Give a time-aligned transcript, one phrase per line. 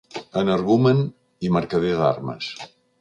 [0.41, 1.03] Energumen’
[1.49, 2.49] i ‘mercader d’armes’